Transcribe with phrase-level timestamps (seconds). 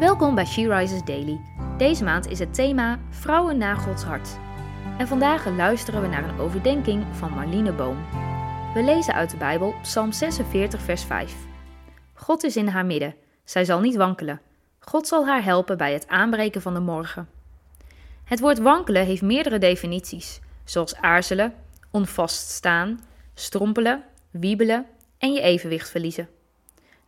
[0.00, 1.40] Welkom bij She Rises Daily.
[1.78, 4.38] Deze maand is het thema Vrouwen na Gods hart.
[4.98, 7.96] En vandaag luisteren we naar een overdenking van Marlene Boom.
[8.74, 11.34] We lezen uit de Bijbel Psalm 46, vers 5.
[12.14, 13.14] God is in haar midden,
[13.44, 14.40] zij zal niet wankelen.
[14.78, 17.28] God zal haar helpen bij het aanbreken van de morgen.
[18.24, 21.54] Het woord wankelen heeft meerdere definities, zoals aarzelen,
[21.90, 23.00] onvast staan,
[23.34, 24.86] strompelen, wiebelen
[25.18, 26.28] en je evenwicht verliezen.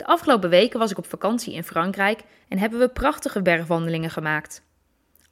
[0.00, 4.62] De afgelopen weken was ik op vakantie in Frankrijk en hebben we prachtige bergwandelingen gemaakt.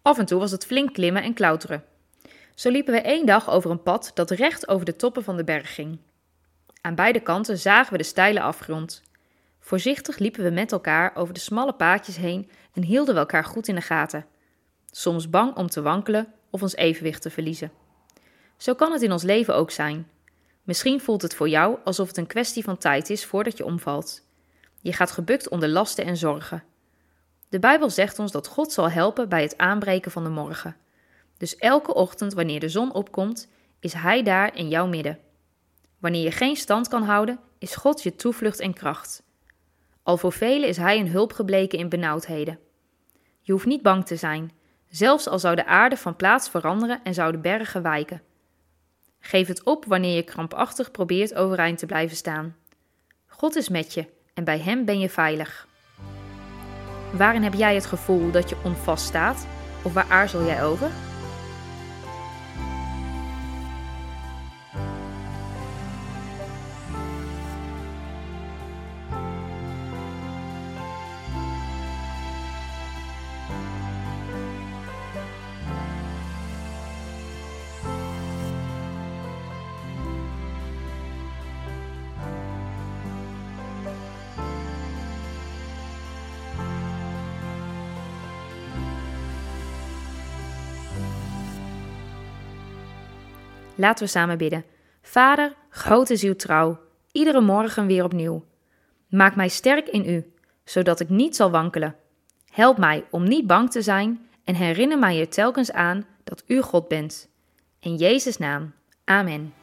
[0.03, 1.85] Af en toe was het flink klimmen en klauteren.
[2.55, 5.45] Zo liepen we één dag over een pad dat recht over de toppen van de
[5.45, 5.99] berg ging.
[6.81, 9.03] Aan beide kanten zagen we de steile afgrond.
[9.61, 13.69] Voorzichtig liepen we met elkaar over de smalle paadjes heen en hielden we elkaar goed
[13.69, 14.27] in de gaten.
[14.91, 17.73] Soms bang om te wankelen of ons evenwicht te verliezen.
[18.57, 20.09] Zo kan het in ons leven ook zijn.
[20.63, 24.27] Misschien voelt het voor jou alsof het een kwestie van tijd is voordat je omvalt.
[24.81, 26.65] Je gaat gebukt onder lasten en zorgen.
[27.49, 30.77] De Bijbel zegt ons dat God zal helpen bij het aanbreken van de morgen.
[31.37, 33.49] Dus elke ochtend wanneer de zon opkomt,
[33.81, 35.19] is Hij daar in jouw midden.
[35.99, 39.23] Wanneer je geen stand kan houden, is God je toevlucht en kracht.
[40.03, 42.59] Al voor velen is Hij een hulp gebleken in benauwdheden.
[43.41, 44.53] Je hoeft niet bang te zijn,
[44.89, 48.23] zelfs al zou de aarde van plaats veranderen en zouden bergen wijken.
[49.21, 52.57] Geef het op wanneer je krampachtig probeert overeind te blijven staan.
[53.27, 54.07] God is met je
[54.39, 55.67] en bij Hem ben je veilig.
[57.13, 59.47] Waarin heb jij het gevoel dat je onvast staat?
[59.83, 60.91] Of waar aarzel jij over?
[93.79, 94.65] Laten we samen bidden.
[95.03, 96.79] Vader, groot is uw trouw,
[97.13, 98.45] iedere morgen weer opnieuw.
[99.09, 100.33] Maak mij sterk in u,
[100.65, 101.97] zodat ik niet zal wankelen.
[102.51, 106.61] Help mij om niet bang te zijn en herinner mij er telkens aan dat u
[106.61, 107.29] God bent.
[107.81, 108.73] In Jezus' naam.
[109.05, 109.55] Amen.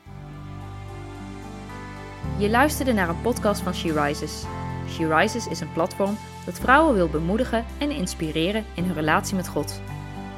[2.38, 4.44] Je luisterde naar een podcast van She Rises.
[4.90, 9.48] She Rises is een platform dat vrouwen wil bemoedigen en inspireren in hun relatie met
[9.48, 9.82] God.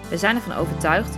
[0.10, 1.18] We zijn ervan overtuigd